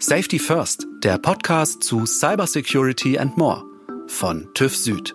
[0.00, 3.64] Safety First, der Podcast zu Cybersecurity and More
[4.06, 5.12] von TÜV Süd.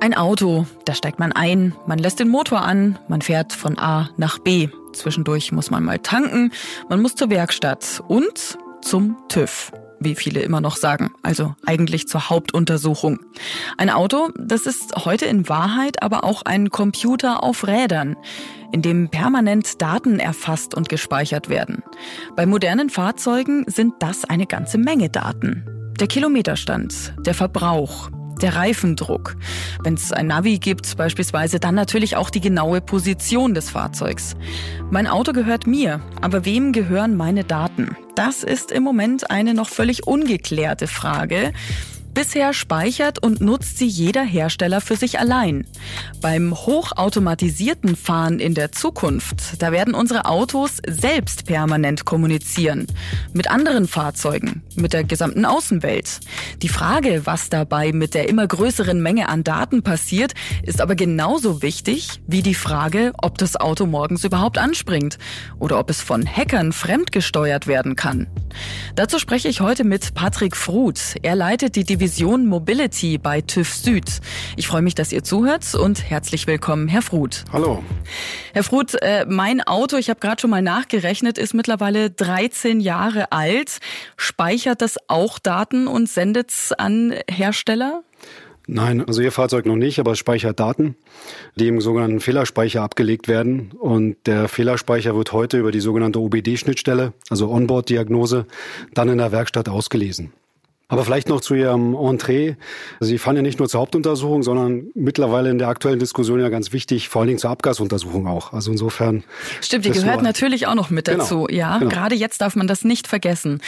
[0.00, 4.10] Ein Auto, da steigt man ein, man lässt den Motor an, man fährt von A
[4.18, 4.68] nach B.
[4.92, 6.52] Zwischendurch muss man mal tanken,
[6.90, 12.30] man muss zur Werkstatt und zum TÜV wie viele immer noch sagen, also eigentlich zur
[12.30, 13.20] Hauptuntersuchung.
[13.76, 18.16] Ein Auto, das ist heute in Wahrheit aber auch ein Computer auf Rädern,
[18.72, 21.82] in dem permanent Daten erfasst und gespeichert werden.
[22.36, 25.64] Bei modernen Fahrzeugen sind das eine ganze Menge Daten.
[25.98, 29.36] Der Kilometerstand, der Verbrauch, der Reifendruck.
[29.82, 34.36] Wenn es ein Navi gibt beispielsweise, dann natürlich auch die genaue Position des Fahrzeugs.
[34.90, 37.96] Mein Auto gehört mir, aber wem gehören meine Daten?
[38.14, 41.52] Das ist im Moment eine noch völlig ungeklärte Frage.
[42.18, 45.64] Bisher speichert und nutzt sie jeder Hersteller für sich allein.
[46.20, 52.88] Beim hochautomatisierten Fahren in der Zukunft, da werden unsere Autos selbst permanent kommunizieren.
[53.32, 56.18] Mit anderen Fahrzeugen, mit der gesamten Außenwelt.
[56.60, 61.62] Die Frage, was dabei mit der immer größeren Menge an Daten passiert, ist aber genauso
[61.62, 65.18] wichtig wie die Frage, ob das Auto morgens überhaupt anspringt
[65.60, 68.26] oder ob es von Hackern fremdgesteuert werden kann.
[68.96, 71.14] Dazu spreche ich heute mit Patrick Fruth.
[71.22, 74.20] Er leitet die Division Vision Mobility bei TÜV Süd.
[74.56, 77.44] Ich freue mich, dass ihr zuhört und herzlich willkommen, Herr Fruth.
[77.52, 77.84] Hallo.
[78.54, 83.30] Herr Fruth, äh, mein Auto, ich habe gerade schon mal nachgerechnet, ist mittlerweile 13 Jahre
[83.30, 83.80] alt.
[84.16, 88.02] Speichert das auch Daten und sendet es an Hersteller?
[88.66, 90.96] Nein, also Ihr Fahrzeug noch nicht, aber es speichert Daten,
[91.56, 93.72] die im sogenannten Fehlerspeicher abgelegt werden.
[93.78, 98.46] Und der Fehlerspeicher wird heute über die sogenannte OBD-Schnittstelle, also Onboard-Diagnose,
[98.94, 100.32] dann in der Werkstatt ausgelesen.
[100.90, 102.54] Aber vielleicht noch zu Ihrem Entree.
[103.00, 106.72] Sie fahren ja nicht nur zur Hauptuntersuchung, sondern mittlerweile in der aktuellen Diskussion ja ganz
[106.72, 108.54] wichtig, vor allen Dingen zur Abgasuntersuchung auch.
[108.54, 109.22] Also insofern.
[109.60, 111.44] Stimmt, die gehört natürlich auch noch mit genau, dazu.
[111.44, 111.90] Genau, ja, genau.
[111.90, 113.60] gerade jetzt darf man das nicht vergessen.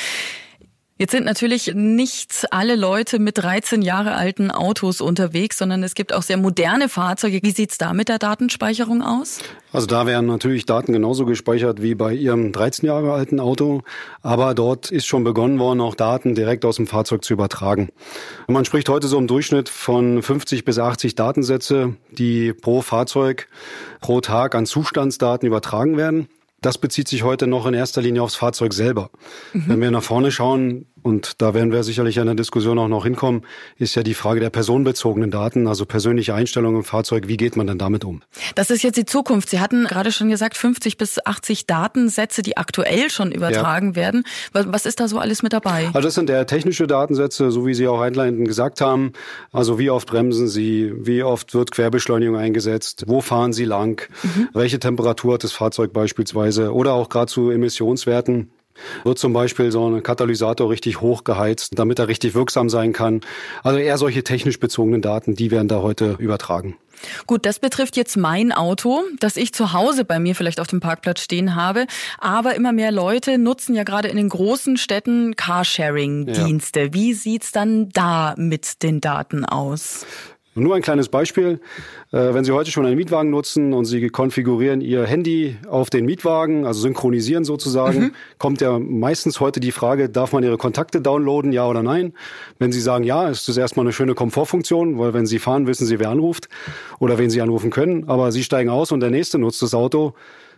[1.01, 6.13] Jetzt sind natürlich nicht alle Leute mit 13 Jahre alten Autos unterwegs, sondern es gibt
[6.13, 7.41] auch sehr moderne Fahrzeuge.
[7.43, 9.39] Wie sieht's da mit der Datenspeicherung aus?
[9.73, 13.81] Also da werden natürlich Daten genauso gespeichert wie bei Ihrem 13 Jahre alten Auto,
[14.21, 17.89] aber dort ist schon begonnen worden, auch Daten direkt aus dem Fahrzeug zu übertragen.
[18.47, 23.49] Man spricht heute so im Durchschnitt von 50 bis 80 Datensätze, die pro Fahrzeug
[24.03, 26.29] pro Tag an Zustandsdaten übertragen werden.
[26.61, 29.11] Das bezieht sich heute noch in erster Linie aufs Fahrzeug selber.
[29.55, 29.65] Mhm.
[29.67, 33.05] Wenn wir nach vorne schauen, und da werden wir sicherlich in der Diskussion auch noch
[33.05, 33.43] hinkommen,
[33.79, 37.29] ist ja die Frage der personenbezogenen Daten, also persönliche Einstellungen im Fahrzeug.
[37.29, 38.23] Wie geht man denn damit um?
[38.55, 39.51] Das ist jetzt die Zukunft.
[39.51, 43.97] Sie hatten gerade schon gesagt, 50 bis 80 Datensätze, die aktuell schon übertragen ja.
[43.97, 44.25] werden.
[44.53, 45.87] Was ist da so alles mit dabei?
[45.93, 49.13] Also das sind eher technische Datensätze, so wie Sie auch einleitend gesagt haben.
[49.53, 54.49] Also wie oft bremsen Sie, wie oft wird Querbeschleunigung eingesetzt, wo fahren Sie lang, mhm.
[54.53, 58.51] welche Temperatur hat das Fahrzeug beispielsweise oder auch gerade zu Emissionswerten.
[59.05, 63.21] Wird zum Beispiel so ein Katalysator richtig hochgeheizt, damit er richtig wirksam sein kann.
[63.63, 66.77] Also eher solche technisch bezogenen Daten, die werden da heute übertragen.
[67.27, 70.81] Gut, das betrifft jetzt mein Auto, das ich zu Hause bei mir vielleicht auf dem
[70.81, 71.87] Parkplatz stehen habe.
[72.19, 76.81] Aber immer mehr Leute nutzen ja gerade in den großen Städten Carsharing-Dienste.
[76.81, 76.95] Ja.
[76.95, 80.05] Wie sieht's dann da mit den Daten aus?
[80.57, 81.61] Nur ein kleines Beispiel.
[82.11, 86.05] Äh, wenn Sie heute schon einen Mietwagen nutzen und Sie konfigurieren Ihr Handy auf den
[86.05, 88.13] Mietwagen, also synchronisieren sozusagen, mhm.
[88.39, 92.15] kommt ja meistens heute die Frage, darf man Ihre Kontakte downloaden, ja oder nein?
[92.59, 95.87] Wenn Sie sagen ja, ist das erstmal eine schöne Komfortfunktion, weil wenn Sie fahren, wissen
[95.87, 96.49] Sie, wer anruft
[96.99, 98.09] oder wen Sie anrufen können.
[98.09, 100.15] Aber Sie steigen aus und der Nächste nutzt das Auto,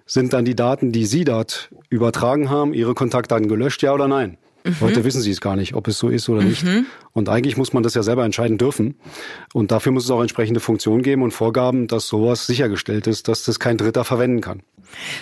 [0.06, 4.38] sind dann die Daten, die Sie dort übertragen haben, Ihre Kontaktdaten gelöscht, ja oder nein?
[4.64, 4.76] Mhm.
[4.80, 6.64] Heute wissen sie es gar nicht, ob es so ist oder nicht.
[6.64, 6.86] Mhm.
[7.12, 8.94] Und eigentlich muss man das ja selber entscheiden dürfen.
[9.52, 13.44] Und dafür muss es auch entsprechende Funktionen geben und Vorgaben, dass sowas sichergestellt ist, dass
[13.44, 14.62] das kein Dritter verwenden kann.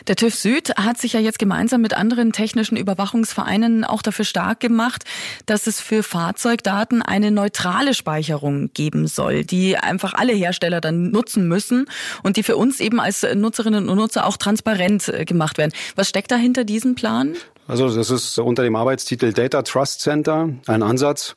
[0.06, 4.60] Der TÜV Süd hat sich ja jetzt gemeinsam mit anderen technischen Überwachungsvereinen auch dafür stark
[4.60, 5.04] gemacht,
[5.46, 11.46] dass es für Fahrzeugdaten eine neutrale Speicherung geben soll, die einfach alle Hersteller dann nutzen
[11.48, 11.86] müssen
[12.22, 15.72] und die für uns eben als Nutzerinnen und Nutzer auch transparent äh, gemacht werden.
[15.94, 17.36] Was steckt da hinter diesem Plan?
[17.70, 21.36] Also das ist unter dem Arbeitstitel Data Trust Center ein Ansatz,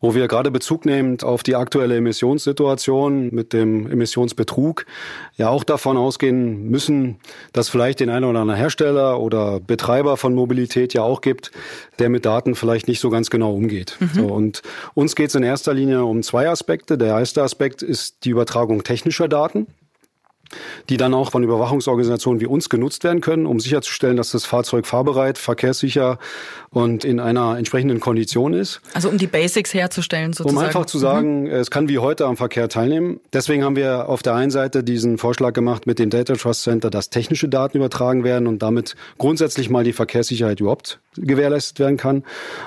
[0.00, 4.86] wo wir gerade Bezug nehmend auf die aktuelle Emissionssituation mit dem Emissionsbetrug
[5.36, 7.18] ja auch davon ausgehen müssen,
[7.52, 11.50] dass vielleicht den einen oder anderen Hersteller oder Betreiber von Mobilität ja auch gibt,
[11.98, 13.98] der mit Daten vielleicht nicht so ganz genau umgeht.
[14.00, 14.10] Mhm.
[14.14, 14.62] So, und
[14.94, 16.96] uns geht es in erster Linie um zwei Aspekte.
[16.96, 19.66] Der erste Aspekt ist die Übertragung technischer Daten.
[20.88, 24.86] Die dann auch von Überwachungsorganisationen wie uns genutzt werden können, um sicherzustellen, dass das Fahrzeug
[24.86, 26.18] fahrbereit, verkehrssicher
[26.70, 28.80] und in einer entsprechenden Kondition ist.
[28.94, 30.58] Also um die Basics herzustellen sozusagen.
[30.58, 31.50] Um einfach zu sagen, mhm.
[31.50, 33.20] es kann wie heute am Verkehr teilnehmen.
[33.32, 36.90] Deswegen haben wir auf der einen Seite diesen Vorschlag gemacht mit dem Data Trust Center,
[36.90, 42.24] dass technische Daten übertragen werden und damit grundsätzlich mal die Verkehrssicherheit überhaupt gewährleistet werden kann.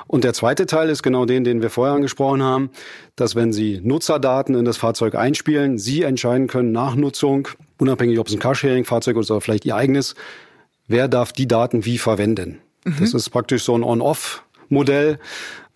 [0.08, 2.72] Und der zweite Teil ist genau den, den wir vorher angesprochen haben,
[3.16, 7.48] dass wenn Sie Nutzerdaten in das Fahrzeug einspielen, Sie entscheiden können nach Nutzung,
[7.80, 10.16] unabhängig ob es ein Carsharing-Fahrzeug ist oder vielleicht Ihr eigenes,
[10.88, 12.60] wer darf die Daten wie verwenden.
[12.86, 12.98] Mhm.
[13.00, 15.20] Das ist praktisch so ein On-Off-Modell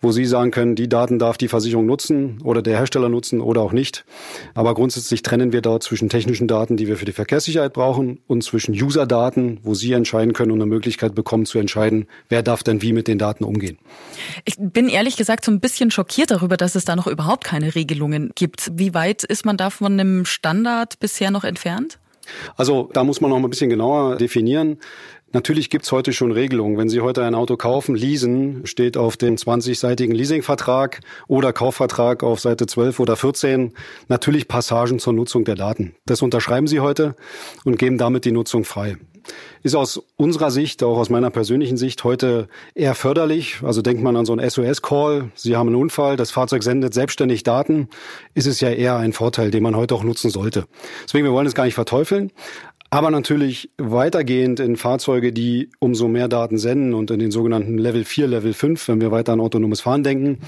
[0.04, 3.62] wo Sie sagen können, die Daten darf die Versicherung nutzen oder der Hersteller nutzen oder
[3.62, 4.04] auch nicht.
[4.54, 8.44] Aber grundsätzlich trennen wir dort zwischen technischen Daten, die wir für die Verkehrssicherheit brauchen, und
[8.44, 12.82] zwischen User-Daten, wo Sie entscheiden können und eine Möglichkeit bekommen zu entscheiden, wer darf denn
[12.82, 13.78] wie mit den Daten umgehen.
[14.44, 17.74] Ich bin ehrlich gesagt so ein bisschen schockiert darüber, dass es da noch überhaupt keine
[17.74, 18.70] Regelungen gibt.
[18.74, 21.98] Wie weit ist man da von einem Standard bisher noch entfernt?
[22.56, 24.78] Also da muss man noch ein bisschen genauer definieren.
[25.34, 26.78] Natürlich gibt's heute schon Regelungen.
[26.78, 32.38] Wenn Sie heute ein Auto kaufen, leasen, steht auf dem 20-seitigen Leasingvertrag oder Kaufvertrag auf
[32.38, 33.72] Seite 12 oder 14
[34.06, 35.96] natürlich Passagen zur Nutzung der Daten.
[36.06, 37.16] Das unterschreiben Sie heute
[37.64, 38.96] und geben damit die Nutzung frei.
[39.62, 43.60] Ist aus unserer Sicht, auch aus meiner persönlichen Sicht, heute eher förderlich.
[43.62, 45.30] Also denkt man an so einen SOS-Call.
[45.34, 47.88] Sie haben einen Unfall, das Fahrzeug sendet selbstständig Daten.
[48.34, 50.66] Ist es ja eher ein Vorteil, den man heute auch nutzen sollte.
[51.04, 52.30] Deswegen, wir wollen es gar nicht verteufeln.
[52.94, 58.04] Aber natürlich weitergehend in Fahrzeuge, die umso mehr Daten senden und in den sogenannten Level
[58.04, 60.38] 4, Level 5, wenn wir weiter an autonomes Fahren denken,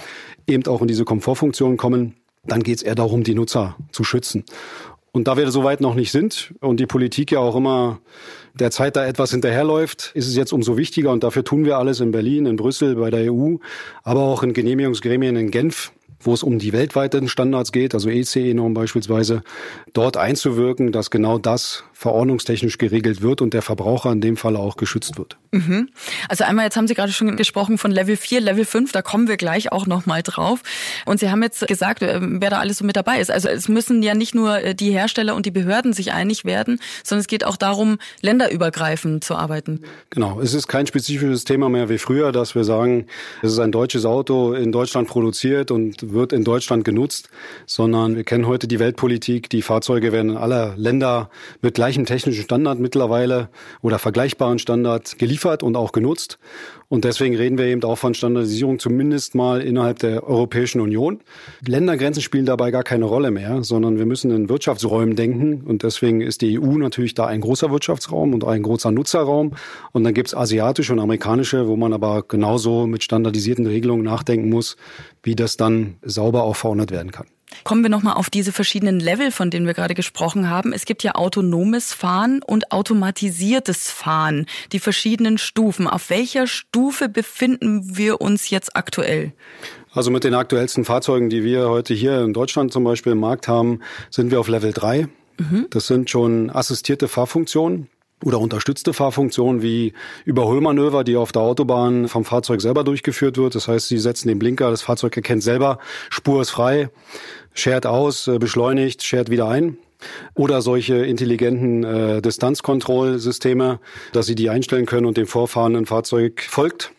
[0.47, 2.15] eben auch in diese Komfortfunktion kommen,
[2.45, 4.45] dann geht es eher darum, die Nutzer zu schützen.
[5.11, 7.99] Und da wir so weit noch nicht sind und die Politik ja auch immer
[8.55, 11.99] der Zeit da etwas hinterherläuft, ist es jetzt umso wichtiger und dafür tun wir alles
[11.99, 13.57] in Berlin, in Brüssel, bei der EU,
[14.05, 15.91] aber auch in Genehmigungsgremien in Genf,
[16.21, 19.43] wo es um die weltweiten Standards geht, also ECE-Norm beispielsweise,
[19.93, 24.77] dort einzuwirken, dass genau das verordnungstechnisch geregelt wird und der Verbraucher in dem Fall auch
[24.77, 25.39] geschützt wird.
[25.53, 25.89] Mhm.
[26.29, 29.29] Also einmal, jetzt haben Sie gerade schon gesprochen von Level 4, Level 5, da kommen
[29.29, 30.61] wir gleich auch nochmal drauf.
[31.07, 33.31] Und Sie haben jetzt gesagt, äh, wer da alles so mit dabei ist.
[33.31, 36.81] Also es müssen ja nicht nur äh, die Hersteller und die Behörden sich einig werden,
[37.03, 39.81] sondern es geht auch darum, länderübergreifend zu arbeiten.
[40.11, 43.07] Genau, es ist kein spezifisches Thema mehr wie früher, dass wir sagen,
[43.43, 47.29] es ist ein deutsches Auto in Deutschland produziert und wird in Deutschland genutzt,
[47.67, 51.31] sondern wir kennen heute die Weltpolitik, die Fahrzeuge werden in aller Länder
[51.63, 53.49] mit gleichem technischen Standard mittlerweile
[53.83, 56.39] oder vergleichbaren Standard geliefert und auch genutzt.
[56.89, 61.21] Und deswegen reden wir eben auch von Standardisierung zumindest mal innerhalb der Europäischen Union.
[61.67, 65.63] Ländergrenzen spielen dabei gar keine Rolle mehr, sondern wir müssen in Wirtschaftsräumen denken.
[65.67, 69.55] Und deswegen ist die EU natürlich da ein großer Wirtschaftsraum und ein großer Nutzerraum.
[69.91, 74.49] Und dann gibt es asiatische und amerikanische, wo man aber genauso mit standardisierten Regelungen nachdenken
[74.49, 74.77] muss,
[75.27, 77.27] wie das dann sauber auch verordnet werden kann.
[77.65, 80.73] Kommen wir nochmal auf diese verschiedenen Level, von denen wir gerade gesprochen haben.
[80.73, 85.89] Es gibt ja autonomes Fahren und automatisiertes Fahren, die verschiedenen Stufen.
[85.89, 89.33] Auf welcher Stufe befinden wir uns jetzt aktuell?
[89.93, 93.49] Also mit den aktuellsten Fahrzeugen, die wir heute hier in Deutschland zum Beispiel im Markt
[93.49, 93.81] haben,
[94.11, 95.09] sind wir auf Level 3.
[95.39, 95.67] Mhm.
[95.71, 97.89] Das sind schon assistierte Fahrfunktionen
[98.25, 99.93] oder unterstützte Fahrfunktionen wie
[100.25, 103.55] Überholmanöver, die auf der Autobahn vom Fahrzeug selber durchgeführt wird.
[103.55, 105.79] Das heißt, Sie setzen den Blinker, das Fahrzeug erkennt selber,
[106.09, 106.89] Spur ist frei,
[107.53, 109.77] schert aus, äh, beschleunigt, schert wieder ein.
[110.35, 113.81] Oder solche intelligenten äh, Distanzkontrollsysteme,
[114.13, 116.93] dass Sie die einstellen können und dem vorfahrenden Fahrzeug folgt.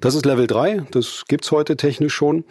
[0.00, 2.44] Das ist Level 3, das gibt's heute technisch schon.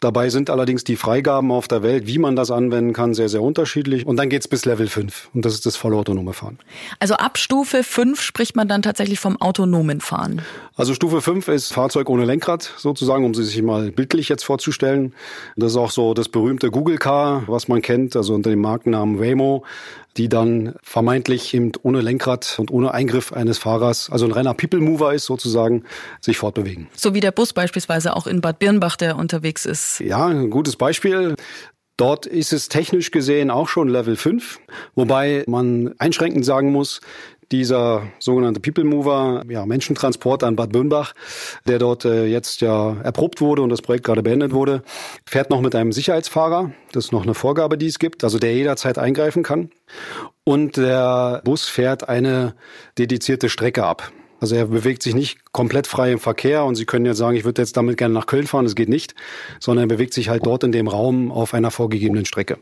[0.00, 3.42] Dabei sind allerdings die Freigaben auf der Welt, wie man das anwenden kann, sehr, sehr
[3.42, 4.06] unterschiedlich.
[4.06, 6.58] Und dann geht's bis Level 5 und das ist das vollautonome Fahren.
[6.98, 10.42] Also ab Stufe 5 spricht man dann tatsächlich vom autonomen Fahren.
[10.74, 15.14] Also Stufe 5 ist Fahrzeug ohne Lenkrad sozusagen, um sie sich mal bildlich jetzt vorzustellen.
[15.56, 19.20] Das ist auch so das berühmte Google Car, was man kennt, also unter dem Markennamen
[19.20, 19.64] Waymo
[20.16, 24.80] die dann vermeintlich eben ohne Lenkrad und ohne Eingriff eines Fahrers, also ein reiner People
[24.80, 25.84] Mover ist sozusagen,
[26.20, 26.88] sich fortbewegen.
[26.94, 30.00] So wie der Bus beispielsweise auch in Bad Birnbach, der unterwegs ist.
[30.00, 31.34] Ja, ein gutes Beispiel.
[31.96, 34.58] Dort ist es technisch gesehen auch schon Level 5,
[34.94, 37.00] wobei man einschränkend sagen muss,
[37.52, 41.12] dieser sogenannte People Mover, ja, Menschentransport an Bad Birnbach,
[41.66, 44.82] der dort äh, jetzt ja erprobt wurde und das Projekt gerade beendet wurde,
[45.26, 46.72] fährt noch mit einem Sicherheitsfahrer.
[46.92, 49.68] Das ist noch eine Vorgabe, die es gibt, also der jederzeit eingreifen kann.
[50.44, 52.54] Und der Bus fährt eine
[52.96, 54.10] dedizierte Strecke ab.
[54.42, 57.44] Also er bewegt sich nicht komplett frei im Verkehr und Sie können jetzt sagen, ich
[57.44, 59.14] würde jetzt damit gerne nach Köln fahren, das geht nicht,
[59.60, 62.58] sondern er bewegt sich halt dort in dem Raum auf einer vorgegebenen Strecke.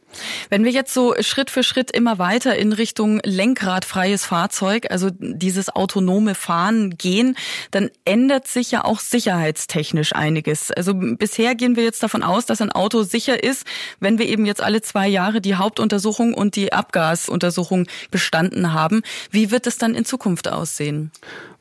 [0.50, 5.70] Wenn wir jetzt so Schritt für Schritt immer weiter in Richtung lenkradfreies Fahrzeug, also dieses
[5.70, 7.34] autonome Fahren gehen,
[7.70, 10.70] dann ändert sich ja auch sicherheitstechnisch einiges.
[10.70, 13.64] Also bisher gehen wir jetzt davon aus, dass ein Auto sicher ist,
[14.00, 19.00] wenn wir eben jetzt alle zwei Jahre die Hauptuntersuchung und die Abgasuntersuchung bestanden haben.
[19.30, 21.10] Wie wird es dann in Zukunft aussehen?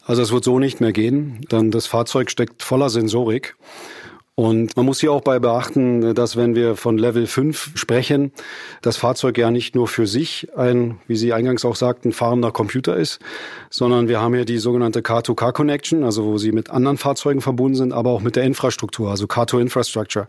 [0.10, 3.56] Also es wird so nicht mehr gehen, denn das Fahrzeug steckt voller Sensorik.
[4.34, 8.32] Und man muss hier auch bei beachten, dass wenn wir von Level 5 sprechen,
[8.82, 12.98] das Fahrzeug ja nicht nur für sich ein, wie Sie eingangs auch sagten, fahrender Computer
[12.98, 13.20] ist,
[13.70, 17.94] sondern wir haben hier die sogenannte Car-to-Car-Connection, also wo sie mit anderen Fahrzeugen verbunden sind,
[17.94, 20.28] aber auch mit der Infrastruktur, also Car-to-Infrastructure.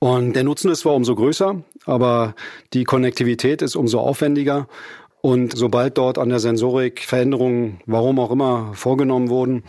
[0.00, 2.34] Und der Nutzen ist zwar umso größer, aber
[2.72, 4.66] die Konnektivität ist umso aufwendiger.
[5.20, 9.64] Und sobald dort an der Sensorik Veränderungen, warum auch immer, vorgenommen wurden,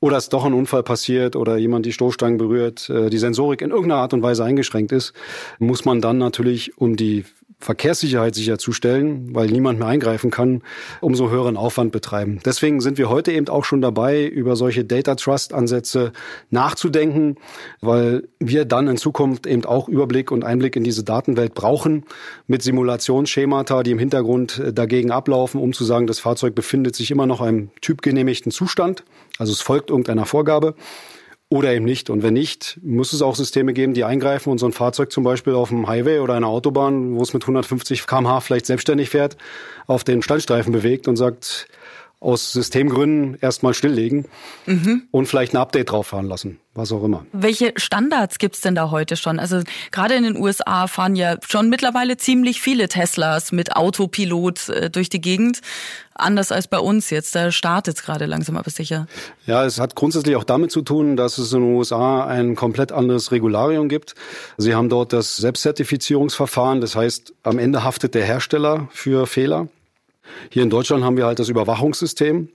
[0.00, 3.70] oder es doch ein Unfall passiert oder jemand die Stoßstangen berührt, äh, die Sensorik in
[3.70, 5.12] irgendeiner Art und Weise eingeschränkt ist,
[5.58, 7.24] muss man dann natürlich, um die
[7.60, 10.62] Verkehrssicherheit sicherzustellen, weil niemand mehr eingreifen kann,
[11.00, 12.38] umso höheren Aufwand betreiben.
[12.44, 16.12] Deswegen sind wir heute eben auch schon dabei, über solche Data Trust Ansätze
[16.50, 17.36] nachzudenken,
[17.80, 22.04] weil wir dann in Zukunft eben auch Überblick und Einblick in diese Datenwelt brauchen,
[22.46, 27.10] mit Simulationsschemata, die im Hintergrund äh, dagegen ablaufen, um zu sagen, das Fahrzeug befindet sich
[27.10, 29.02] immer noch im typgenehmigten Zustand.
[29.38, 30.76] Also es folgt irgendeiner Vorgabe
[31.50, 32.10] oder eben nicht.
[32.10, 35.24] Und wenn nicht, muss es auch Systeme geben, die eingreifen und so ein Fahrzeug zum
[35.24, 39.36] Beispiel auf dem Highway oder einer Autobahn, wo es mit 150 kmh vielleicht selbstständig fährt,
[39.86, 41.68] auf den Standstreifen bewegt und sagt,
[42.20, 44.26] aus Systemgründen erstmal stilllegen
[44.66, 45.04] mhm.
[45.12, 47.24] und vielleicht ein Update drauf fahren lassen, was auch immer.
[47.32, 49.38] Welche Standards gibt's denn da heute schon?
[49.38, 54.90] Also gerade in den USA fahren ja schon mittlerweile ziemlich viele Teslas mit Autopilot äh,
[54.90, 55.60] durch die Gegend.
[56.14, 57.36] Anders als bei uns jetzt.
[57.36, 59.06] Da startet es gerade langsam aber sicher.
[59.46, 62.90] Ja, es hat grundsätzlich auch damit zu tun, dass es in den USA ein komplett
[62.90, 64.16] anderes Regularium gibt.
[64.56, 66.80] Sie haben dort das Selbstzertifizierungsverfahren.
[66.80, 69.68] Das heißt, am Ende haftet der Hersteller für Fehler.
[70.50, 72.48] Hier in Deutschland haben wir halt das Überwachungssystem,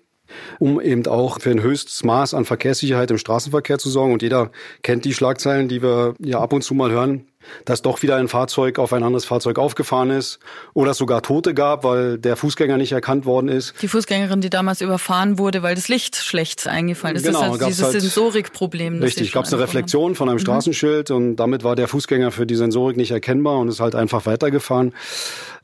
[0.60, 4.14] um eben auch für ein höchstes Maß an Verkehrssicherheit im Straßenverkehr zu sorgen.
[4.14, 4.52] Und jeder
[4.82, 7.28] kennt die Schlagzeilen, die wir ja ab und zu mal hören,
[7.66, 10.40] dass doch wieder ein Fahrzeug auf ein anderes Fahrzeug aufgefahren ist
[10.74, 13.74] oder es sogar Tote gab, weil der Fußgänger nicht erkannt worden ist.
[13.82, 17.26] Die Fußgängerin, die damals überfahren wurde, weil das Licht schlecht eingefallen ist.
[17.26, 19.02] Genau, das ist halt dieses halt, Sensorikproblem.
[19.02, 20.42] Richtig, gab es eine Reflexion von einem mhm.
[20.42, 24.26] Straßenschild und damit war der Fußgänger für die Sensorik nicht erkennbar und ist halt einfach
[24.26, 24.94] weitergefahren.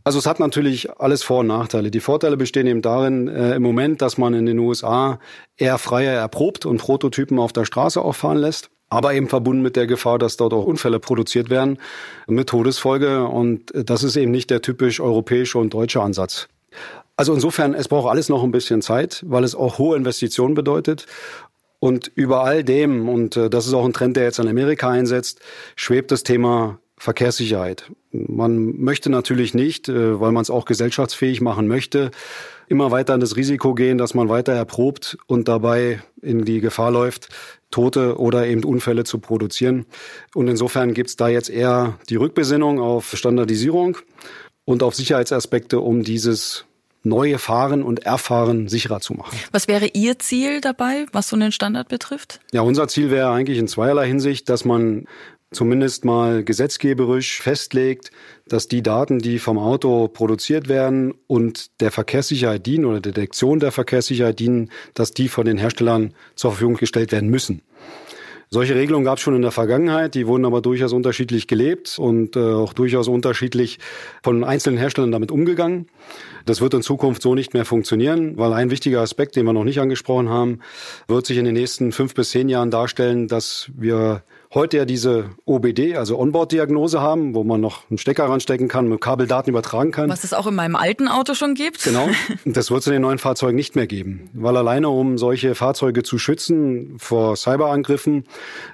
[0.04, 1.92] Also es hat natürlich alles Vor- und Nachteile.
[1.92, 5.20] Die Vorteile bestehen eben darin, äh, im Moment, dass man in den USA
[5.58, 8.70] eher freier erprobt und Prototypen auf der Straße auch fahren lässt.
[8.90, 11.78] Aber eben verbunden mit der Gefahr, dass dort auch Unfälle produziert werden
[12.28, 13.26] mit Todesfolge.
[13.26, 16.48] Und das ist eben nicht der typisch europäische und deutsche Ansatz.
[17.16, 21.06] Also insofern, es braucht alles noch ein bisschen Zeit, weil es auch hohe Investitionen bedeutet.
[21.80, 24.90] Und über all dem, und äh, das ist auch ein Trend, der jetzt in Amerika
[24.90, 25.40] einsetzt,
[25.76, 27.92] schwebt das Thema Verkehrssicherheit.
[28.12, 32.12] Man möchte natürlich nicht, äh, weil man es auch gesellschaftsfähig machen möchte,
[32.68, 36.92] immer weiter in das Risiko gehen, dass man weiter erprobt und dabei in die Gefahr
[36.92, 37.30] läuft,
[37.72, 39.86] Tote oder eben Unfälle zu produzieren.
[40.36, 43.98] Und insofern gibt's da jetzt eher die Rückbesinnung auf Standardisierung
[44.66, 46.66] und auf Sicherheitsaspekte, um dieses
[47.04, 49.38] neue Fahren und Erfahren sicherer zu machen.
[49.52, 52.42] Was wäre Ihr Ziel dabei, was so einen Standard betrifft?
[52.52, 55.06] Ja, unser Ziel wäre eigentlich in zweierlei Hinsicht, dass man
[55.52, 58.12] zumindest mal gesetzgeberisch festlegt,
[58.48, 63.60] dass die Daten, die vom Auto produziert werden und der Verkehrssicherheit dienen oder der Detektion
[63.60, 67.62] der Verkehrssicherheit dienen, dass die von den Herstellern zur Verfügung gestellt werden müssen.
[68.52, 72.36] Solche Regelungen gab es schon in der Vergangenheit, die wurden aber durchaus unterschiedlich gelebt und
[72.36, 73.78] äh, auch durchaus unterschiedlich
[74.24, 75.86] von einzelnen Herstellern damit umgegangen.
[76.48, 79.66] Das wird in Zukunft so nicht mehr funktionieren, weil ein wichtiger Aspekt, den wir noch
[79.66, 80.62] nicht angesprochen haben,
[81.08, 85.30] wird sich in den nächsten fünf bis zehn Jahren darstellen, dass wir heute ja diese
[85.46, 90.10] OBD, also Onboard-Diagnose haben, wo man noch einen Stecker ranstecken kann, mit Kabeldaten übertragen kann.
[90.10, 91.84] Was es auch in meinem alten Auto schon gibt.
[91.84, 92.10] Genau.
[92.46, 94.30] Das wird es in den neuen Fahrzeugen nicht mehr geben.
[94.34, 98.24] Weil alleine um solche Fahrzeuge zu schützen vor Cyberangriffen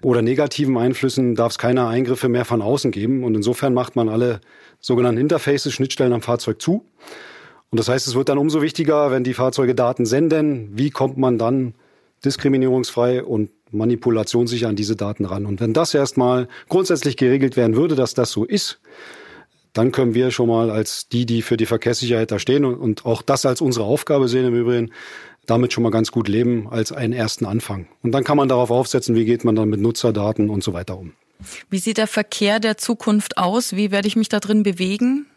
[0.02, 3.24] oder negativen Einflüssen darf es keine Eingriffe mehr von außen geben.
[3.24, 4.40] Und insofern macht man alle
[4.80, 6.86] sogenannten Interfaces, Schnittstellen am Fahrzeug zu.
[7.70, 11.18] Und das heißt, es wird dann umso wichtiger, wenn die Fahrzeuge Daten senden, wie kommt
[11.18, 11.74] man dann
[12.24, 15.46] diskriminierungsfrei und manipulationssicher an diese Daten ran.
[15.46, 18.80] Und wenn das erstmal grundsätzlich geregelt werden würde, dass das so ist,
[19.74, 23.22] dann können wir schon mal als die, die für die Verkehrssicherheit da stehen und auch
[23.22, 24.92] das als unsere Aufgabe sehen im Übrigen,
[25.46, 27.88] damit schon mal ganz gut leben als einen ersten Anfang.
[28.02, 30.98] Und dann kann man darauf aufsetzen, wie geht man dann mit Nutzerdaten und so weiter
[30.98, 31.12] um.
[31.70, 33.76] Wie sieht der Verkehr der Zukunft aus?
[33.76, 35.28] Wie werde ich mich da drin bewegen?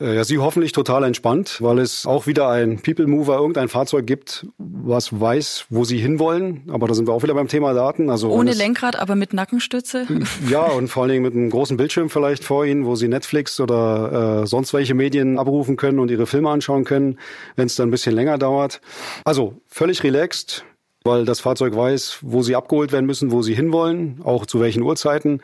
[0.00, 4.06] Äh, ja, Sie hoffentlich total entspannt, weil es auch wieder ein People Mover, irgendein Fahrzeug
[4.06, 6.64] gibt, was weiß, wo Sie hinwollen.
[6.70, 8.10] Aber da sind wir auch wieder beim Thema Daten.
[8.10, 10.06] Also Ohne Lenkrad, aber mit Nackenstütze?
[10.48, 13.58] Ja, und vor allen Dingen mit einem großen Bildschirm vielleicht vor Ihnen, wo Sie Netflix
[13.58, 17.18] oder äh, sonst welche Medien abrufen können und Ihre Filme anschauen können,
[17.56, 18.80] wenn es dann ein bisschen länger dauert.
[19.24, 20.64] Also völlig relaxed
[21.06, 24.82] weil das Fahrzeug weiß, wo sie abgeholt werden müssen, wo sie hinwollen, auch zu welchen
[24.82, 25.40] Uhrzeiten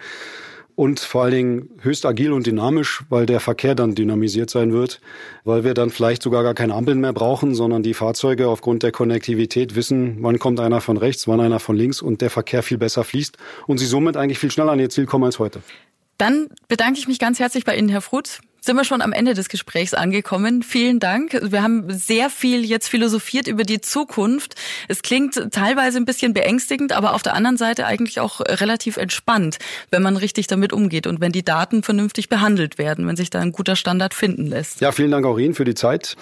[0.74, 5.00] und vor allen Dingen höchst agil und dynamisch, weil der Verkehr dann dynamisiert sein wird,
[5.44, 8.92] weil wir dann vielleicht sogar gar keine Ampeln mehr brauchen, sondern die Fahrzeuge aufgrund der
[8.92, 12.78] Konnektivität wissen, wann kommt einer von rechts, wann einer von links und der Verkehr viel
[12.78, 13.36] besser fließt
[13.66, 15.62] und sie somit eigentlich viel schneller an ihr Ziel kommen als heute.
[16.18, 19.34] Dann bedanke ich mich ganz herzlich bei Ihnen, Herr Fruth sind wir schon am Ende
[19.34, 20.62] des Gesprächs angekommen.
[20.62, 21.36] Vielen Dank.
[21.42, 24.54] Wir haben sehr viel jetzt philosophiert über die Zukunft.
[24.86, 29.58] Es klingt teilweise ein bisschen beängstigend, aber auf der anderen Seite eigentlich auch relativ entspannt,
[29.90, 33.40] wenn man richtig damit umgeht und wenn die Daten vernünftig behandelt werden, wenn sich da
[33.40, 34.80] ein guter Standard finden lässt.
[34.80, 36.16] Ja, vielen Dank auch Ihnen für die Zeit.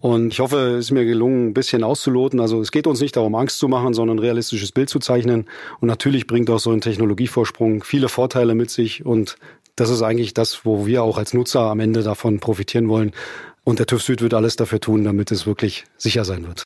[0.00, 2.38] Und ich hoffe, es ist mir gelungen, ein bisschen auszuloten.
[2.38, 5.46] Also es geht uns nicht darum, Angst zu machen, sondern ein realistisches Bild zu zeichnen.
[5.80, 9.04] Und natürlich bringt auch so ein Technologievorsprung viele Vorteile mit sich.
[9.04, 9.36] Und
[9.80, 13.12] das ist eigentlich das, wo wir auch als Nutzer am Ende davon profitieren wollen.
[13.64, 16.64] Und der TÜV Süd wird alles dafür tun, damit es wirklich sicher sein wird.